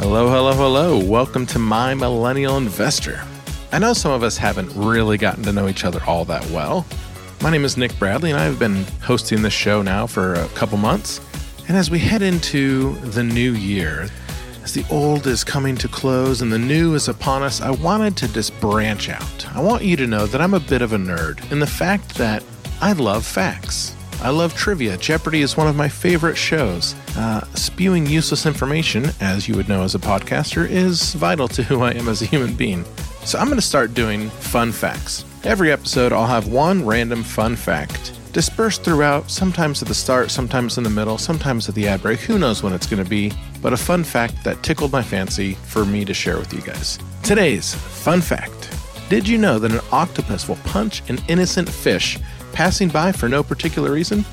Hello, 0.00 0.28
hello, 0.30 0.52
hello. 0.52 1.04
Welcome 1.04 1.44
to 1.46 1.58
My 1.58 1.92
Millennial 1.92 2.56
Investor. 2.56 3.20
I 3.72 3.80
know 3.80 3.92
some 3.92 4.12
of 4.12 4.22
us 4.22 4.36
haven't 4.36 4.72
really 4.76 5.18
gotten 5.18 5.42
to 5.42 5.52
know 5.52 5.66
each 5.66 5.84
other 5.84 6.00
all 6.06 6.24
that 6.26 6.48
well. 6.50 6.86
My 7.42 7.50
name 7.50 7.64
is 7.64 7.76
Nick 7.76 7.98
Bradley, 7.98 8.30
and 8.30 8.38
I've 8.38 8.60
been 8.60 8.84
hosting 9.02 9.42
this 9.42 9.52
show 9.52 9.82
now 9.82 10.06
for 10.06 10.34
a 10.34 10.46
couple 10.50 10.78
months. 10.78 11.20
And 11.66 11.76
as 11.76 11.90
we 11.90 11.98
head 11.98 12.22
into 12.22 12.92
the 13.06 13.24
new 13.24 13.54
year, 13.54 14.08
as 14.62 14.72
the 14.72 14.86
old 14.88 15.26
is 15.26 15.42
coming 15.42 15.76
to 15.78 15.88
close 15.88 16.42
and 16.42 16.52
the 16.52 16.60
new 16.60 16.94
is 16.94 17.08
upon 17.08 17.42
us, 17.42 17.60
I 17.60 17.70
wanted 17.70 18.16
to 18.18 18.32
just 18.32 18.58
branch 18.60 19.08
out. 19.08 19.46
I 19.52 19.60
want 19.60 19.82
you 19.82 19.96
to 19.96 20.06
know 20.06 20.26
that 20.26 20.40
I'm 20.40 20.54
a 20.54 20.60
bit 20.60 20.80
of 20.80 20.92
a 20.92 20.96
nerd 20.96 21.50
in 21.50 21.58
the 21.58 21.66
fact 21.66 22.14
that 22.18 22.44
I 22.80 22.92
love 22.92 23.26
facts. 23.26 23.96
I 24.20 24.30
love 24.30 24.54
trivia. 24.54 24.96
Jeopardy 24.96 25.42
is 25.42 25.56
one 25.56 25.68
of 25.68 25.76
my 25.76 25.88
favorite 25.88 26.36
shows. 26.36 26.94
Uh, 27.16 27.46
spewing 27.54 28.06
useless 28.06 28.46
information, 28.46 29.10
as 29.20 29.48
you 29.48 29.54
would 29.54 29.68
know 29.68 29.82
as 29.82 29.94
a 29.94 29.98
podcaster, 29.98 30.68
is 30.68 31.14
vital 31.14 31.46
to 31.48 31.62
who 31.62 31.82
I 31.82 31.92
am 31.92 32.08
as 32.08 32.20
a 32.20 32.26
human 32.26 32.54
being. 32.54 32.84
So 33.24 33.38
I'm 33.38 33.46
going 33.46 33.60
to 33.60 33.62
start 33.62 33.94
doing 33.94 34.28
fun 34.30 34.72
facts. 34.72 35.24
Every 35.44 35.70
episode, 35.70 36.12
I'll 36.12 36.26
have 36.26 36.48
one 36.48 36.84
random 36.84 37.22
fun 37.22 37.54
fact 37.54 38.18
dispersed 38.32 38.84
throughout, 38.84 39.30
sometimes 39.30 39.82
at 39.82 39.88
the 39.88 39.94
start, 39.94 40.30
sometimes 40.30 40.78
in 40.78 40.84
the 40.84 40.90
middle, 40.90 41.18
sometimes 41.18 41.68
at 41.68 41.74
the 41.74 41.88
ad 41.88 42.02
break. 42.02 42.20
Who 42.20 42.38
knows 42.38 42.62
when 42.62 42.72
it's 42.72 42.86
going 42.86 43.02
to 43.02 43.08
be? 43.08 43.32
But 43.62 43.72
a 43.72 43.76
fun 43.76 44.04
fact 44.04 44.44
that 44.44 44.62
tickled 44.62 44.92
my 44.92 45.02
fancy 45.02 45.54
for 45.54 45.84
me 45.84 46.04
to 46.04 46.14
share 46.14 46.38
with 46.38 46.52
you 46.52 46.60
guys. 46.60 46.98
Today's 47.22 47.74
fun 47.74 48.20
fact 48.20 48.70
Did 49.08 49.26
you 49.26 49.38
know 49.38 49.58
that 49.58 49.72
an 49.72 49.80
octopus 49.90 50.48
will 50.48 50.56
punch 50.56 51.08
an 51.08 51.18
innocent 51.28 51.68
fish 51.68 52.18
passing 52.58 52.88
by 52.88 53.12
for 53.12 53.28
no 53.28 53.40
particular 53.40 53.92
reason? 53.92 54.24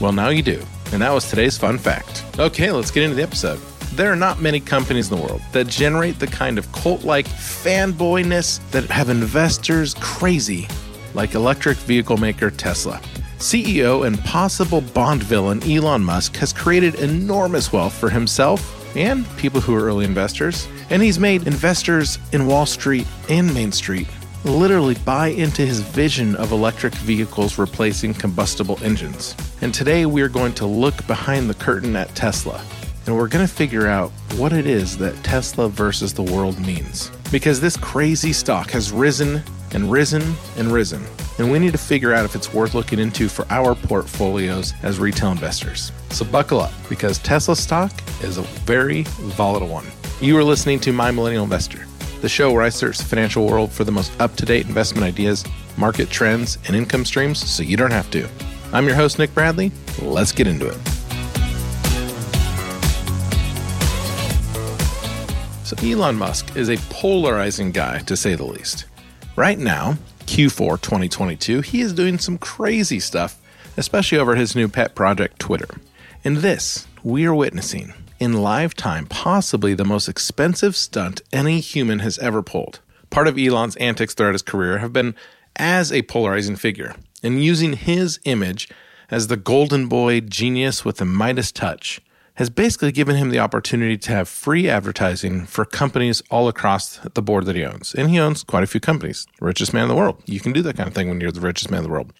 Well, 0.00 0.10
now 0.10 0.30
you 0.30 0.40
do. 0.40 0.64
And 0.92 1.02
that 1.02 1.12
was 1.12 1.28
today's 1.28 1.58
fun 1.58 1.76
fact. 1.76 2.24
Okay, 2.38 2.72
let's 2.72 2.90
get 2.90 3.02
into 3.02 3.14
the 3.14 3.22
episode. 3.22 3.60
There 3.92 4.10
are 4.10 4.16
not 4.16 4.40
many 4.40 4.58
companies 4.58 5.10
in 5.10 5.18
the 5.18 5.22
world 5.22 5.42
that 5.52 5.66
generate 5.66 6.18
the 6.18 6.26
kind 6.26 6.56
of 6.56 6.72
cult 6.72 7.04
like 7.04 7.26
fanboyness 7.26 8.58
that 8.70 8.84
have 8.84 9.10
investors 9.10 9.94
crazy 10.00 10.66
like 11.12 11.34
electric 11.34 11.76
vehicle 11.76 12.16
maker 12.16 12.50
Tesla. 12.50 13.02
CEO 13.36 14.06
and 14.06 14.18
possible 14.20 14.80
Bond 14.80 15.22
villain 15.22 15.62
Elon 15.70 16.02
Musk 16.02 16.36
has 16.36 16.54
created 16.54 16.94
enormous 16.94 17.70
wealth 17.70 17.92
for 17.92 18.08
himself 18.08 18.96
and 18.96 19.26
people 19.36 19.60
who 19.60 19.74
are 19.74 19.84
early 19.84 20.06
investors, 20.06 20.66
and 20.88 21.02
he's 21.02 21.18
made 21.18 21.46
investors 21.46 22.18
in 22.32 22.46
Wall 22.46 22.64
Street 22.64 23.06
and 23.28 23.52
Main 23.52 23.72
Street 23.72 24.08
literally 24.50 24.94
buy 25.04 25.28
into 25.28 25.64
his 25.64 25.80
vision 25.80 26.36
of 26.36 26.52
electric 26.52 26.94
vehicles 26.94 27.58
replacing 27.58 28.14
combustible 28.14 28.78
engines. 28.82 29.34
And 29.60 29.72
today 29.72 30.06
we 30.06 30.22
are 30.22 30.28
going 30.28 30.52
to 30.54 30.66
look 30.66 31.06
behind 31.06 31.48
the 31.48 31.54
curtain 31.54 31.96
at 31.96 32.14
Tesla 32.14 32.64
and 33.06 33.16
we're 33.16 33.28
going 33.28 33.46
to 33.46 33.52
figure 33.52 33.86
out 33.86 34.10
what 34.36 34.52
it 34.52 34.66
is 34.66 34.96
that 34.98 35.14
Tesla 35.22 35.68
versus 35.68 36.14
the 36.14 36.22
world 36.22 36.58
means. 36.60 37.10
Because 37.30 37.60
this 37.60 37.76
crazy 37.76 38.32
stock 38.32 38.70
has 38.70 38.92
risen 38.92 39.42
and 39.72 39.90
risen 39.90 40.22
and 40.56 40.68
risen, 40.72 41.04
and 41.38 41.50
we 41.50 41.58
need 41.58 41.72
to 41.72 41.78
figure 41.78 42.14
out 42.14 42.24
if 42.24 42.34
it's 42.34 42.54
worth 42.54 42.74
looking 42.74 42.98
into 42.98 43.28
for 43.28 43.44
our 43.50 43.74
portfolios 43.74 44.72
as 44.82 44.98
retail 44.98 45.32
investors. 45.32 45.92
So 46.10 46.24
buckle 46.24 46.60
up, 46.60 46.72
because 46.88 47.18
Tesla 47.18 47.56
stock 47.56 47.92
is 48.22 48.38
a 48.38 48.42
very 48.42 49.02
volatile 49.02 49.68
one. 49.68 49.86
You 50.20 50.38
are 50.38 50.44
listening 50.44 50.80
to 50.80 50.92
My 50.92 51.10
Millennial 51.10 51.44
Investor, 51.44 51.86
the 52.24 52.28
show 52.30 52.50
where 52.50 52.62
I 52.62 52.70
search 52.70 52.96
the 52.96 53.04
financial 53.04 53.46
world 53.46 53.70
for 53.70 53.84
the 53.84 53.92
most 53.92 54.18
up 54.18 54.34
to 54.36 54.46
date 54.46 54.64
investment 54.64 55.04
ideas, 55.04 55.44
market 55.76 56.08
trends, 56.08 56.56
and 56.66 56.74
income 56.74 57.04
streams 57.04 57.38
so 57.38 57.62
you 57.62 57.76
don't 57.76 57.92
have 57.92 58.10
to. 58.12 58.26
I'm 58.72 58.86
your 58.86 58.96
host, 58.96 59.18
Nick 59.18 59.34
Bradley. 59.34 59.70
Let's 60.00 60.32
get 60.32 60.46
into 60.46 60.66
it. 60.68 60.78
So, 65.64 65.76
Elon 65.86 66.16
Musk 66.16 66.56
is 66.56 66.70
a 66.70 66.78
polarizing 66.88 67.72
guy, 67.72 67.98
to 67.98 68.16
say 68.16 68.34
the 68.34 68.44
least. 68.44 68.86
Right 69.36 69.58
now, 69.58 69.98
Q4 70.20 70.80
2022, 70.80 71.60
he 71.60 71.82
is 71.82 71.92
doing 71.92 72.18
some 72.18 72.38
crazy 72.38 73.00
stuff, 73.00 73.38
especially 73.76 74.16
over 74.16 74.34
his 74.34 74.56
new 74.56 74.68
pet 74.68 74.94
project, 74.94 75.38
Twitter. 75.38 75.68
And 76.24 76.38
this, 76.38 76.86
we 77.02 77.26
are 77.26 77.34
witnessing, 77.34 77.92
in 78.18 78.32
lifetime 78.34 79.06
possibly 79.06 79.74
the 79.74 79.84
most 79.84 80.08
expensive 80.08 80.76
stunt 80.76 81.20
any 81.32 81.60
human 81.60 82.00
has 82.00 82.18
ever 82.18 82.42
pulled. 82.42 82.80
Part 83.10 83.28
of 83.28 83.38
Elon's 83.38 83.76
antics 83.76 84.14
throughout 84.14 84.34
his 84.34 84.42
career 84.42 84.78
have 84.78 84.92
been 84.92 85.14
as 85.56 85.92
a 85.92 86.02
polarizing 86.02 86.56
figure, 86.56 86.94
and 87.22 87.42
using 87.42 87.74
his 87.74 88.18
image 88.24 88.68
as 89.10 89.26
the 89.26 89.36
golden 89.36 89.86
boy 89.86 90.20
genius 90.20 90.84
with 90.84 90.96
the 90.96 91.04
Midas 91.04 91.52
touch 91.52 92.00
has 92.34 92.50
basically 92.50 92.90
given 92.90 93.14
him 93.16 93.30
the 93.30 93.38
opportunity 93.38 93.96
to 93.96 94.10
have 94.10 94.28
free 94.28 94.68
advertising 94.68 95.46
for 95.46 95.64
companies 95.64 96.22
all 96.30 96.48
across 96.48 96.96
the 97.14 97.22
board 97.22 97.44
that 97.46 97.54
he 97.54 97.64
owns. 97.64 97.94
And 97.94 98.10
he 98.10 98.18
owns 98.18 98.42
quite 98.42 98.64
a 98.64 98.66
few 98.66 98.80
companies. 98.80 99.26
Richest 99.40 99.72
man 99.72 99.84
in 99.84 99.88
the 99.88 99.94
world. 99.94 100.20
You 100.26 100.40
can 100.40 100.52
do 100.52 100.62
that 100.62 100.76
kind 100.76 100.88
of 100.88 100.94
thing 100.94 101.08
when 101.08 101.20
you're 101.20 101.30
the 101.30 101.40
richest 101.40 101.70
man 101.70 101.78
in 101.78 101.84
the 101.84 101.92
world. 101.92 102.12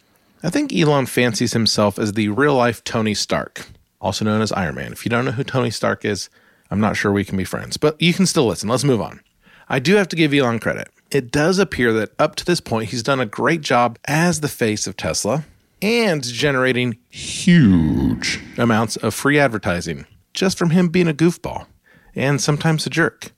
I 0.44 0.50
think 0.50 0.72
Elon 0.72 1.06
fancies 1.06 1.52
himself 1.54 1.98
as 1.98 2.12
the 2.12 2.28
real 2.28 2.54
life 2.54 2.84
Tony 2.84 3.14
Stark, 3.14 3.66
also 4.04 4.24
known 4.24 4.42
as 4.42 4.52
Iron 4.52 4.74
Man. 4.74 4.92
If 4.92 5.04
you 5.04 5.08
don't 5.08 5.24
know 5.24 5.32
who 5.32 5.42
Tony 5.42 5.70
Stark 5.70 6.04
is, 6.04 6.28
I'm 6.70 6.78
not 6.78 6.96
sure 6.96 7.10
we 7.10 7.24
can 7.24 7.38
be 7.38 7.44
friends, 7.44 7.78
but 7.78 8.00
you 8.00 8.12
can 8.12 8.26
still 8.26 8.46
listen. 8.46 8.68
Let's 8.68 8.84
move 8.84 9.00
on. 9.00 9.20
I 9.68 9.78
do 9.78 9.94
have 9.96 10.08
to 10.08 10.16
give 10.16 10.34
Elon 10.34 10.58
credit. 10.58 10.88
It 11.10 11.32
does 11.32 11.58
appear 11.58 11.92
that 11.94 12.10
up 12.18 12.36
to 12.36 12.44
this 12.44 12.60
point, 12.60 12.90
he's 12.90 13.02
done 13.02 13.18
a 13.18 13.26
great 13.26 13.62
job 13.62 13.98
as 14.06 14.40
the 14.40 14.48
face 14.48 14.86
of 14.86 14.96
Tesla 14.96 15.44
and 15.80 16.22
generating 16.22 16.98
huge 17.08 18.40
amounts 18.58 18.96
of 18.96 19.14
free 19.14 19.38
advertising 19.38 20.04
just 20.34 20.58
from 20.58 20.70
him 20.70 20.88
being 20.88 21.08
a 21.08 21.14
goofball 21.14 21.66
and 22.14 22.42
sometimes 22.42 22.86
a 22.86 22.90
jerk. 22.90 23.32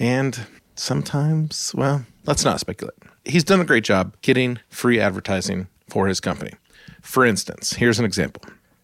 And 0.00 0.46
sometimes, 0.74 1.72
well, 1.76 2.04
let's 2.26 2.44
not 2.44 2.58
speculate. 2.58 2.96
He's 3.24 3.44
done 3.44 3.60
a 3.60 3.64
great 3.64 3.84
job 3.84 4.16
getting 4.22 4.58
free 4.68 4.98
advertising 4.98 5.68
for 5.88 6.08
his 6.08 6.18
company. 6.18 6.52
For 7.02 7.24
instance, 7.24 7.74
here's 7.74 7.98
an 8.00 8.04
example 8.04 8.42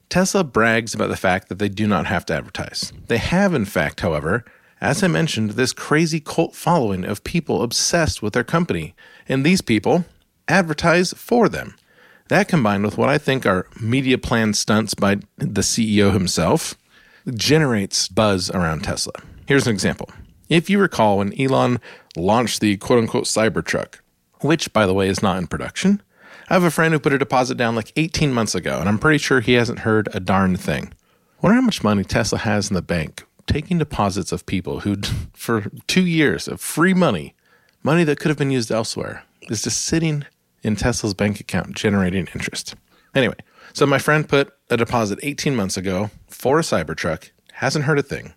Tesla 0.08 0.44
brags 0.44 0.94
about 0.94 1.08
the 1.08 1.16
fact 1.16 1.48
that 1.48 1.58
they 1.58 1.68
do 1.68 1.86
not 1.86 2.06
have 2.06 2.26
to 2.26 2.34
advertise. 2.34 2.92
They 3.08 3.18
have, 3.18 3.54
in 3.54 3.64
fact, 3.64 4.00
however, 4.00 4.44
as 4.80 5.02
I 5.02 5.08
mentioned, 5.08 5.50
this 5.50 5.72
crazy 5.72 6.20
cult 6.20 6.54
following 6.54 7.04
of 7.04 7.24
people 7.24 7.62
obsessed 7.62 8.22
with 8.22 8.34
their 8.34 8.44
company. 8.44 8.94
And 9.28 9.44
these 9.44 9.62
people 9.62 10.04
advertise 10.46 11.12
for 11.14 11.48
them. 11.48 11.74
That 12.28 12.48
combined 12.48 12.84
with 12.84 12.98
what 12.98 13.08
I 13.08 13.18
think 13.18 13.46
are 13.46 13.66
media 13.80 14.18
plan 14.18 14.54
stunts 14.54 14.94
by 14.94 15.16
the 15.36 15.62
CEO 15.62 16.12
himself 16.12 16.74
generates 17.32 18.08
buzz 18.08 18.50
around 18.50 18.84
Tesla. 18.84 19.14
Here's 19.46 19.66
an 19.66 19.72
example. 19.72 20.10
If 20.48 20.68
you 20.68 20.78
recall 20.78 21.18
when 21.18 21.38
Elon 21.40 21.80
launched 22.16 22.60
the 22.60 22.76
quote 22.76 22.98
unquote 22.98 23.24
Cybertruck, 23.24 24.00
which 24.40 24.72
by 24.72 24.86
the 24.86 24.94
way 24.94 25.08
is 25.08 25.22
not 25.22 25.38
in 25.38 25.46
production, 25.46 26.02
I 26.48 26.54
have 26.54 26.64
a 26.64 26.70
friend 26.70 26.92
who 26.92 27.00
put 27.00 27.12
a 27.12 27.18
deposit 27.18 27.56
down 27.56 27.74
like 27.74 27.92
18 27.96 28.32
months 28.32 28.54
ago, 28.54 28.78
and 28.78 28.88
I'm 28.88 28.98
pretty 28.98 29.18
sure 29.18 29.40
he 29.40 29.54
hasn't 29.54 29.80
heard 29.80 30.08
a 30.12 30.20
darn 30.20 30.56
thing. 30.56 30.92
Wonder 31.40 31.56
how 31.56 31.62
much 31.62 31.82
money 31.82 32.04
Tesla 32.04 32.38
has 32.38 32.70
in 32.70 32.74
the 32.74 32.82
bank 32.82 33.24
taking 33.46 33.78
deposits 33.78 34.32
of 34.32 34.46
people 34.46 34.80
who, 34.80 34.96
for 35.32 35.70
two 35.86 36.06
years 36.06 36.48
of 36.48 36.60
free 36.60 36.94
money, 36.94 37.34
money 37.82 38.04
that 38.04 38.18
could 38.18 38.28
have 38.28 38.38
been 38.38 38.50
used 38.50 38.70
elsewhere, 38.70 39.24
is 39.42 39.62
just 39.62 39.82
sitting 39.84 40.24
in 40.62 40.76
Tesla's 40.76 41.14
bank 41.14 41.40
account 41.40 41.74
generating 41.74 42.26
interest. 42.34 42.74
Anyway, 43.14 43.36
so 43.72 43.86
my 43.86 43.98
friend 43.98 44.28
put 44.28 44.52
a 44.70 44.76
deposit 44.76 45.18
18 45.22 45.54
months 45.54 45.76
ago 45.76 46.10
for 46.28 46.58
a 46.58 46.62
Cybertruck, 46.62 47.30
hasn't 47.52 47.84
heard 47.84 47.98
a 47.98 48.02
thing. 48.02 48.34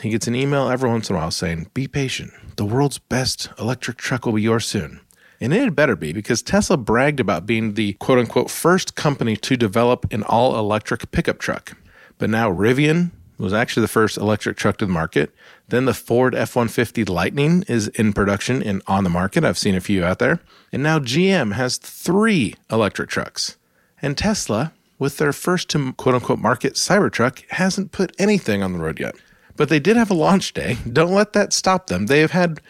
He 0.00 0.10
gets 0.10 0.26
an 0.26 0.34
email 0.34 0.68
every 0.68 0.88
once 0.88 1.10
in 1.10 1.16
a 1.16 1.18
while 1.18 1.30
saying, 1.30 1.70
Be 1.74 1.88
patient. 1.88 2.32
The 2.56 2.64
world's 2.64 2.98
best 2.98 3.48
electric 3.58 3.96
truck 3.96 4.26
will 4.26 4.32
be 4.32 4.42
yours 4.42 4.66
soon. 4.66 5.00
And 5.40 5.52
it 5.52 5.60
had 5.60 5.76
better 5.76 5.96
be 5.96 6.12
because 6.12 6.42
Tesla 6.42 6.76
bragged 6.76 7.20
about 7.20 7.46
being 7.46 7.74
the 7.74 7.92
quote 7.94 8.18
unquote 8.18 8.50
first 8.50 8.96
company 8.96 9.36
to 9.36 9.56
develop 9.56 10.12
an 10.12 10.22
all 10.24 10.58
electric 10.58 11.10
pickup 11.10 11.38
truck. 11.38 11.76
But 12.18 12.30
now 12.30 12.50
Rivian 12.50 13.12
was 13.38 13.52
actually 13.52 13.82
the 13.82 13.88
first 13.88 14.16
electric 14.16 14.56
truck 14.56 14.78
to 14.78 14.86
the 14.86 14.92
market. 14.92 15.32
Then 15.68 15.84
the 15.84 15.94
Ford 15.94 16.34
F 16.34 16.56
150 16.56 17.04
Lightning 17.04 17.62
is 17.68 17.88
in 17.88 18.12
production 18.12 18.62
and 18.62 18.82
on 18.88 19.04
the 19.04 19.10
market. 19.10 19.44
I've 19.44 19.58
seen 19.58 19.76
a 19.76 19.80
few 19.80 20.04
out 20.04 20.18
there. 20.18 20.40
And 20.72 20.82
now 20.82 20.98
GM 20.98 21.52
has 21.52 21.76
three 21.76 22.54
electric 22.70 23.08
trucks. 23.08 23.56
And 24.02 24.18
Tesla, 24.18 24.72
with 24.98 25.18
their 25.18 25.32
first 25.32 25.68
to 25.70 25.92
quote 25.92 26.16
unquote 26.16 26.40
market 26.40 26.74
Cybertruck, 26.74 27.48
hasn't 27.50 27.92
put 27.92 28.14
anything 28.18 28.62
on 28.62 28.72
the 28.72 28.80
road 28.80 28.98
yet. 28.98 29.14
But 29.56 29.68
they 29.68 29.80
did 29.80 29.96
have 29.96 30.10
a 30.10 30.14
launch 30.14 30.52
day. 30.52 30.78
Don't 30.92 31.12
let 31.12 31.32
that 31.32 31.52
stop 31.52 31.86
them. 31.86 32.06
They 32.06 32.20
have 32.20 32.30
had 32.32 32.60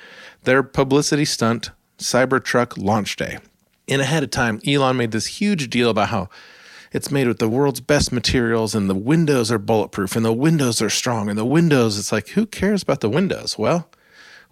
their 0.44 0.62
publicity 0.62 1.24
stunt 1.24 1.70
Cybertruck 1.98 2.78
launch 2.78 3.16
day. 3.16 3.38
And 3.88 4.02
ahead 4.02 4.22
of 4.22 4.30
time, 4.30 4.60
Elon 4.66 4.96
made 4.96 5.12
this 5.12 5.26
huge 5.26 5.70
deal 5.70 5.90
about 5.90 6.08
how 6.08 6.28
it's 6.92 7.10
made 7.10 7.28
with 7.28 7.38
the 7.38 7.48
world's 7.48 7.80
best 7.80 8.12
materials 8.12 8.74
and 8.74 8.88
the 8.88 8.94
windows 8.94 9.52
are 9.52 9.58
bulletproof 9.58 10.16
and 10.16 10.24
the 10.24 10.32
windows 10.32 10.80
are 10.80 10.90
strong 10.90 11.28
and 11.28 11.38
the 11.38 11.44
windows, 11.44 11.98
it's 11.98 12.12
like, 12.12 12.28
who 12.28 12.46
cares 12.46 12.82
about 12.82 13.00
the 13.00 13.10
windows? 13.10 13.58
Well, 13.58 13.88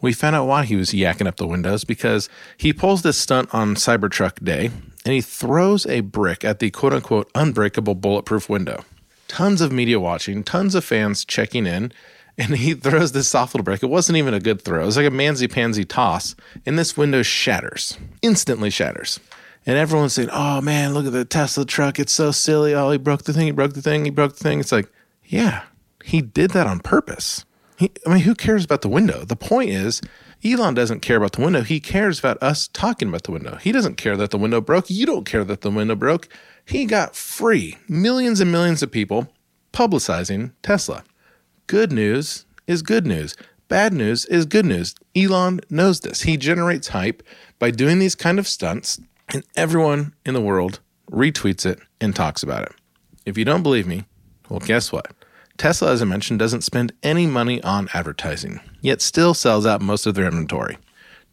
we 0.00 0.12
found 0.12 0.37
out 0.37 0.46
why 0.46 0.64
he 0.64 0.76
was 0.76 0.90
yakking 0.90 1.26
up 1.26 1.37
the 1.37 1.46
windows 1.46 1.84
because 1.84 2.28
he 2.56 2.72
pulls 2.72 3.02
this 3.02 3.19
stunt 3.19 3.52
on 3.54 3.75
Cybertruck 3.75 4.44
Day 4.44 4.66
and 5.04 5.14
he 5.14 5.20
throws 5.20 5.87
a 5.87 6.00
brick 6.00 6.44
at 6.44 6.58
the 6.58 6.70
quote 6.70 6.93
unquote 6.93 7.31
unbreakable 7.34 7.94
bulletproof 7.94 8.48
window. 8.48 8.84
Tons 9.28 9.60
of 9.60 9.72
media 9.72 9.98
watching, 9.98 10.44
tons 10.44 10.75
of 10.75 10.84
fans 10.84 11.25
checking 11.25 11.66
in, 11.66 11.93
and 12.38 12.56
he 12.56 12.75
throws 12.75 13.12
this 13.12 13.29
soft 13.29 13.55
little 13.55 13.65
brick. 13.65 13.83
It 13.83 13.87
wasn't 13.87 14.19
even 14.19 14.35
a 14.35 14.41
good 14.41 14.62
throw. 14.62 14.83
It 14.83 14.87
was 14.87 14.97
like 14.97 15.06
a 15.06 15.11
mansy 15.11 15.50
pansy 15.50 15.85
toss, 15.85 16.37
and 16.65 16.79
this 16.79 16.97
window 16.97 17.23
shatters, 17.23 17.99
instantly 18.23 18.71
shatters. 18.71 19.21
And 19.65 19.77
everyone's 19.77 20.12
saying, 20.12 20.31
"Oh 20.33 20.61
man, 20.61 20.94
look 20.94 21.06
at 21.06 21.12
the 21.12 21.25
Tesla 21.25 21.65
truck! 21.65 21.99
It's 21.99 22.12
so 22.12 22.31
silly! 22.31 22.75
Oh, 22.75 22.91
he 22.91 22.99
broke 22.99 23.25
the 23.25 23.33
thing! 23.33 23.47
He 23.47 23.53
broke 23.53 23.73
the 23.73 23.83
thing! 23.83 24.05
He 24.05 24.11
broke 24.11 24.37
the 24.37 24.44
thing!" 24.44 24.61
It's 24.61 24.73
like, 24.73 24.88
yeah, 25.25 25.65
he 26.05 26.23
did 26.23 26.50
that 26.53 26.67
on 26.67 26.81
purpose. 26.81 27.44
He, 27.79 27.91
I 28.06 28.11
mean, 28.11 28.21
who 28.21 28.35
cares 28.35 28.65
about 28.65 28.82
the 28.82 28.89
window? 28.89 29.25
The 29.25 29.37
point 29.37 29.71
is, 29.71 30.00
Elon 30.44 30.75
doesn't 30.75 31.00
care 31.00 31.17
about 31.17 31.32
the 31.32 31.43
window. 31.43 31.62
He 31.62 31.81
cares 31.81 32.19
about 32.19 32.43
us 32.43 32.69
talking 32.69 33.09
about 33.09 33.25
the 33.25 33.32
window. 33.32 33.56
He 33.56 33.73
doesn't 33.73 33.97
care 33.97 34.17
that 34.17 34.31
the 34.31 34.39
window 34.39 34.61
broke. 34.61 34.89
You 34.89 35.05
don't 35.05 35.27
care 35.27 35.44
that 35.44 35.61
the 35.61 35.71
window 35.71 35.94
broke. 35.94 36.29
He 36.65 36.87
got 36.87 37.15
free 37.17 37.77
millions 37.89 38.41
and 38.41 38.50
millions 38.50 38.82
of 38.82 38.91
people 38.91 39.29
publicizing 39.73 40.53
Tesla. 40.62 41.05
Good 41.67 41.91
news 41.91 42.47
is 42.69 42.83
good 42.83 43.07
news. 43.07 43.37
Bad 43.67 43.93
news 43.93 44.25
is 44.27 44.47
good 44.47 44.65
news. 44.65 44.95
Elon 45.17 45.61
knows 45.69 45.99
this. 45.99 46.23
He 46.23 46.37
generates 46.37 46.89
hype 46.89 47.25
by 47.59 47.73
doing 47.73 47.99
these 47.99 48.15
kind 48.15 48.39
of 48.39 48.47
stunts, 48.47 49.01
and 49.35 49.43
everyone 49.57 50.15
in 50.25 50.35
the 50.35 50.41
world 50.41 50.79
retweets 51.11 51.67
it 51.67 51.81
and 52.01 52.15
talks 52.15 52.45
about 52.45 52.63
it. 52.63 52.73
If 53.25 53.37
you 53.37 53.45
don't 53.45 53.65
believe 53.65 53.89
me, 53.89 54.05
well, 54.49 54.61
guess 54.61 54.93
what? 54.93 55.13
Tesla, 55.57 55.91
as 55.91 56.03
I 56.03 56.05
mentioned, 56.05 56.39
doesn't 56.39 56.63
spend 56.63 56.93
any 57.03 57.27
money 57.27 57.61
on 57.65 57.89
advertising, 57.95 58.61
yet 58.81 59.03
still 59.03 59.35
sells 59.35 59.67
out 59.67 59.81
most 59.83 60.07
of 60.07 60.15
their 60.15 60.27
inventory. 60.27 60.79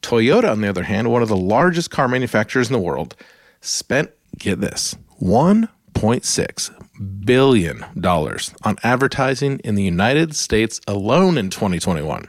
Toyota, 0.02 0.50
on 0.52 0.62
the 0.62 0.68
other 0.68 0.84
hand, 0.84 1.12
one 1.12 1.22
of 1.22 1.30
the 1.30 1.38
largest 1.38 1.92
car 1.92 2.08
manufacturers 2.08 2.70
in 2.70 2.74
the 2.74 2.80
world, 2.80 3.16
spent, 3.62 4.10
get 4.40 4.62
this, 4.62 4.96
1.6 5.22 6.83
billion 7.04 7.86
dollars 8.00 8.54
on 8.64 8.78
advertising 8.84 9.60
in 9.60 9.76
the 9.76 9.84
United 9.84 10.36
States 10.36 10.80
alone 10.88 11.38
in 11.38 11.50
2021. 11.50 12.28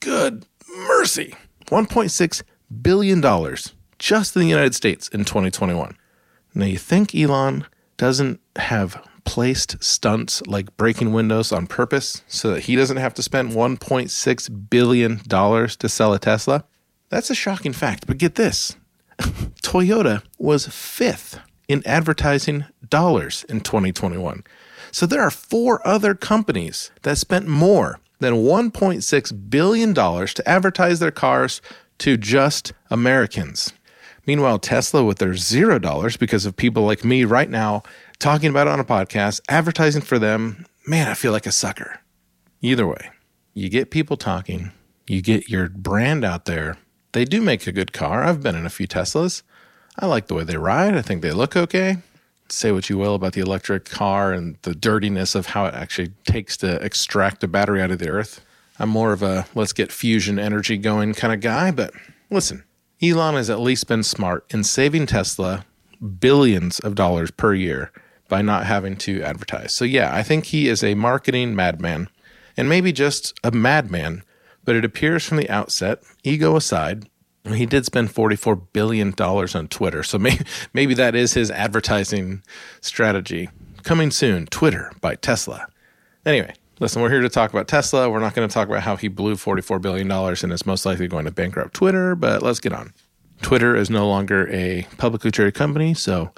Good 0.00 0.46
mercy. 0.88 1.34
1.6 1.66 2.42
billion 2.82 3.20
dollars 3.20 3.74
just 3.98 4.34
in 4.34 4.42
the 4.42 4.48
United 4.48 4.74
States 4.74 5.08
in 5.08 5.24
2021. 5.24 5.96
Now 6.54 6.66
you 6.66 6.78
think 6.78 7.14
Elon 7.14 7.66
doesn't 7.96 8.40
have 8.56 9.00
placed 9.24 9.82
stunts 9.82 10.44
like 10.46 10.76
breaking 10.76 11.12
windows 11.12 11.52
on 11.52 11.66
purpose 11.66 12.22
so 12.26 12.50
that 12.50 12.64
he 12.64 12.76
doesn't 12.76 12.96
have 12.96 13.14
to 13.14 13.22
spend 13.22 13.52
1.6 13.52 14.70
billion 14.70 15.20
dollars 15.26 15.76
to 15.76 15.88
sell 15.88 16.12
a 16.12 16.18
Tesla? 16.18 16.64
That's 17.08 17.30
a 17.30 17.34
shocking 17.34 17.72
fact, 17.72 18.06
but 18.06 18.18
get 18.18 18.34
this. 18.34 18.76
Toyota 19.62 20.22
was 20.38 20.66
5th 20.66 21.40
in 21.68 21.82
advertising 21.86 22.64
dollars 22.88 23.44
in 23.48 23.60
2021. 23.60 24.44
So 24.90 25.06
there 25.06 25.22
are 25.22 25.30
four 25.30 25.86
other 25.86 26.14
companies 26.14 26.90
that 27.02 27.18
spent 27.18 27.46
more 27.46 28.00
than 28.18 28.34
$1.6 28.34 29.50
billion 29.50 29.94
to 29.94 30.42
advertise 30.46 31.00
their 31.00 31.10
cars 31.10 31.60
to 31.98 32.16
just 32.16 32.72
Americans. 32.90 33.72
Meanwhile, 34.26 34.60
Tesla, 34.60 35.02
with 35.02 35.18
their 35.18 35.34
zero 35.34 35.78
dollars 35.78 36.16
because 36.16 36.46
of 36.46 36.56
people 36.56 36.84
like 36.84 37.04
me 37.04 37.24
right 37.24 37.50
now 37.50 37.82
talking 38.18 38.50
about 38.50 38.68
it 38.68 38.72
on 38.72 38.80
a 38.80 38.84
podcast, 38.84 39.40
advertising 39.48 40.02
for 40.02 40.18
them, 40.18 40.66
man, 40.86 41.08
I 41.08 41.14
feel 41.14 41.32
like 41.32 41.46
a 41.46 41.52
sucker. 41.52 42.00
Either 42.60 42.86
way, 42.86 43.10
you 43.54 43.68
get 43.68 43.90
people 43.90 44.16
talking, 44.16 44.70
you 45.08 45.20
get 45.20 45.48
your 45.48 45.68
brand 45.68 46.24
out 46.24 46.44
there. 46.44 46.76
They 47.12 47.24
do 47.24 47.42
make 47.42 47.66
a 47.66 47.72
good 47.72 47.92
car. 47.92 48.22
I've 48.22 48.42
been 48.42 48.54
in 48.54 48.64
a 48.64 48.70
few 48.70 48.86
Teslas. 48.86 49.42
I 49.98 50.06
like 50.06 50.26
the 50.26 50.34
way 50.34 50.44
they 50.44 50.56
ride. 50.56 50.96
I 50.96 51.02
think 51.02 51.22
they 51.22 51.32
look 51.32 51.56
okay. 51.56 51.98
Say 52.48 52.72
what 52.72 52.90
you 52.90 52.98
will 52.98 53.14
about 53.14 53.32
the 53.32 53.40
electric 53.40 53.84
car 53.84 54.32
and 54.32 54.56
the 54.62 54.74
dirtiness 54.74 55.34
of 55.34 55.46
how 55.46 55.66
it 55.66 55.74
actually 55.74 56.12
takes 56.24 56.56
to 56.58 56.76
extract 56.82 57.44
a 57.44 57.48
battery 57.48 57.80
out 57.80 57.90
of 57.90 57.98
the 57.98 58.10
earth. 58.10 58.44
I'm 58.78 58.88
more 58.88 59.12
of 59.12 59.22
a 59.22 59.46
let's 59.54 59.72
get 59.72 59.92
fusion 59.92 60.38
energy 60.38 60.76
going 60.76 61.14
kind 61.14 61.32
of 61.32 61.40
guy, 61.40 61.70
but 61.70 61.92
listen, 62.30 62.64
Elon 63.02 63.34
has 63.34 63.50
at 63.50 63.60
least 63.60 63.86
been 63.86 64.02
smart 64.02 64.44
in 64.52 64.64
saving 64.64 65.06
Tesla 65.06 65.64
billions 66.20 66.78
of 66.80 66.94
dollars 66.94 67.30
per 67.30 67.54
year 67.54 67.92
by 68.28 68.42
not 68.42 68.66
having 68.66 68.96
to 68.96 69.22
advertise. 69.22 69.72
So, 69.72 69.84
yeah, 69.84 70.14
I 70.14 70.22
think 70.22 70.46
he 70.46 70.68
is 70.68 70.82
a 70.82 70.94
marketing 70.94 71.54
madman 71.54 72.08
and 72.56 72.68
maybe 72.68 72.92
just 72.92 73.38
a 73.44 73.50
madman, 73.50 74.22
but 74.64 74.76
it 74.76 74.84
appears 74.84 75.26
from 75.26 75.36
the 75.36 75.50
outset, 75.50 76.02
ego 76.24 76.56
aside, 76.56 77.08
he 77.50 77.66
did 77.66 77.84
spend 77.84 78.08
$44 78.08 78.68
billion 78.72 79.14
on 79.18 79.68
Twitter. 79.68 80.02
So 80.02 80.18
maybe, 80.18 80.44
maybe 80.72 80.94
that 80.94 81.14
is 81.14 81.34
his 81.34 81.50
advertising 81.50 82.42
strategy. 82.80 83.48
Coming 83.82 84.10
soon, 84.10 84.46
Twitter 84.46 84.92
by 85.00 85.16
Tesla. 85.16 85.66
Anyway, 86.24 86.54
listen, 86.78 87.02
we're 87.02 87.10
here 87.10 87.20
to 87.20 87.28
talk 87.28 87.52
about 87.52 87.66
Tesla. 87.66 88.08
We're 88.08 88.20
not 88.20 88.34
going 88.34 88.48
to 88.48 88.52
talk 88.52 88.68
about 88.68 88.82
how 88.82 88.96
he 88.96 89.08
blew 89.08 89.34
$44 89.34 89.80
billion 89.82 90.10
and 90.10 90.52
is 90.52 90.66
most 90.66 90.86
likely 90.86 91.08
going 91.08 91.24
to 91.24 91.32
bankrupt 91.32 91.74
Twitter, 91.74 92.14
but 92.14 92.42
let's 92.42 92.60
get 92.60 92.72
on. 92.72 92.92
Twitter 93.40 93.74
is 93.74 93.90
no 93.90 94.08
longer 94.08 94.48
a 94.50 94.86
publicly 94.98 95.32
traded 95.32 95.54
company. 95.54 95.94
So 95.94 96.30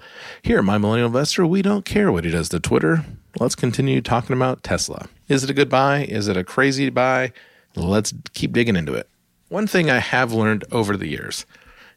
here 0.42 0.58
at 0.58 0.64
My 0.64 0.78
Millennial 0.78 1.08
Investor, 1.08 1.46
we 1.46 1.60
don't 1.60 1.84
care 1.84 2.10
what 2.10 2.24
he 2.24 2.30
does 2.30 2.48
to 2.48 2.60
Twitter. 2.60 3.04
Let's 3.38 3.54
continue 3.54 4.00
talking 4.00 4.34
about 4.34 4.62
Tesla. 4.62 5.08
Is 5.28 5.44
it 5.44 5.50
a 5.50 5.54
good 5.54 5.68
buy? 5.68 6.04
Is 6.04 6.28
it 6.28 6.36
a 6.38 6.44
crazy 6.44 6.88
buy? 6.88 7.32
Let's 7.76 8.14
keep 8.32 8.52
digging 8.52 8.76
into 8.76 8.94
it. 8.94 9.08
One 9.48 9.66
thing 9.66 9.90
I 9.90 9.98
have 9.98 10.32
learned 10.32 10.64
over 10.72 10.96
the 10.96 11.08
years 11.08 11.44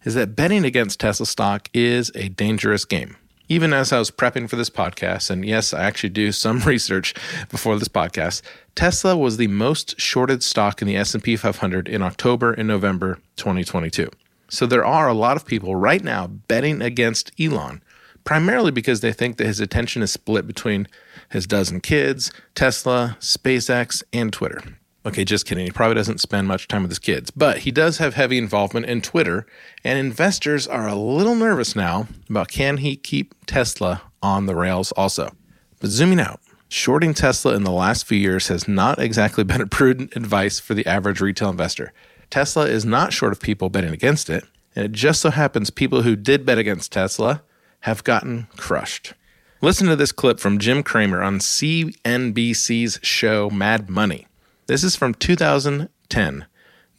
is 0.03 0.15
that 0.15 0.35
betting 0.35 0.65
against 0.65 0.99
Tesla 0.99 1.25
stock 1.25 1.69
is 1.73 2.11
a 2.13 2.27
dangerous 2.27 2.83
game. 2.83 3.15
Even 3.47 3.71
as 3.71 3.94
I 3.94 3.99
was 3.99 4.11
prepping 4.11 4.49
for 4.49 4.57
this 4.57 4.69
podcast, 4.69 5.29
and 5.29 5.45
yes, 5.45 5.73
I 5.73 5.85
actually 5.85 6.09
do 6.09 6.33
some 6.33 6.59
research 6.66 7.13
before 7.49 7.80
this 7.80 7.87
podcast, 7.87 8.42
Tesla 8.75 9.16
was 9.16 9.37
the 9.37 9.47
most 9.47 9.97
shorted 9.99 10.44
stock 10.44 10.81
in 10.81 10.89
the 10.89 10.97
S&P 10.97 11.37
500 11.37 11.87
in 11.87 12.01
October 12.01 12.51
and 12.51 12.68
November 12.68 13.19
2022. 13.37 14.09
So 14.49 14.66
there 14.66 14.85
are 14.85 15.07
a 15.07 15.13
lot 15.13 15.37
of 15.37 15.45
people 15.45 15.73
right 15.73 16.04
now 16.04 16.27
betting 16.27 16.81
against 16.81 17.31
Elon, 17.39 17.81
primarily 18.25 18.71
because 18.71 18.99
they 18.99 19.13
think 19.13 19.37
that 19.37 19.47
his 19.47 19.61
attention 19.61 20.01
is 20.01 20.11
split 20.11 20.45
between 20.45 20.89
his 21.30 21.47
dozen 21.47 21.80
kids, 21.80 22.30
Tesla, 22.56 23.16
SpaceX, 23.21 24.04
and 24.11 24.33
Twitter. 24.33 24.61
Okay, 25.07 25.23
just 25.23 25.45
kidding. 25.45 25.66
He 25.66 25.71
probably 25.71 25.95
doesn't 25.95 26.19
spend 26.19 26.49
much 26.49 26.68
time 26.68 26.81
with 26.81 26.92
his 26.92 26.99
kids, 26.99 27.31
but 27.31 27.59
he 27.59 27.71
does 27.71 27.97
have 27.99 28.16
heavy 28.16 28.37
involvement 28.37 28.87
in 28.87 29.02
Twitter, 29.02 29.47
and 29.81 29.97
investors 29.97 30.68
are 30.68 30.85
a 30.85 30.95
little 30.95 31.33
nervous 31.33 31.78
now 31.78 32.09
about 32.30 32.49
can 32.49 32.76
he 32.78 32.97
keep 32.97 33.33
Tesla 33.45 34.02
on 34.21 34.47
the 34.47 34.56
rails 34.56 34.92
also. 34.92 35.31
But 35.80 35.92
zooming 35.92 36.19
out, 36.19 36.42
shorting 36.68 37.14
Tesla 37.14 37.56
in 37.56 37.64
the 37.64 37.71
last 37.71 38.06
few 38.06 38.18
years 38.18 38.49
has 38.49 38.68
not 38.68 38.99
exactly 38.99 39.44
been 39.45 39.61
a 39.61 39.68
prudent 39.68 40.14
advice 40.18 40.59
for 40.59 40.73
the 40.73 40.85
average 40.85 41.21
retail 41.21 41.52
investor. 41.52 41.94
Tesla 42.30 42.68
is 42.68 42.83
not 42.83 43.14
short 43.14 43.31
of 43.31 43.40
people 43.40 43.69
betting 43.69 43.94
against 43.94 44.30
it, 44.30 44.44
and 44.76 44.83
it 44.83 44.92
just 44.92 45.21
so 45.21 45.30
happens 45.30 45.69
people 45.69 46.02
who 46.02 46.18
did 46.18 46.45
bet 46.45 46.57
against 46.57 46.92
Tesla 46.92 47.44
have 47.81 48.04
gotten 48.04 48.47
crushed. 48.57 49.14
Listen 49.61 49.87
to 49.87 49.95
this 49.95 50.11
clip 50.11 50.42
from 50.42 50.59
Jim 50.59 50.83
Cramer 50.83 51.23
on 51.23 51.40
CNBC's 51.40 52.99
show 53.02 53.49
Mad 53.49 53.90
Money. 53.90 54.27
This 54.68 54.83
is 54.83 54.97
from 54.97 55.14
2010. 55.14 56.45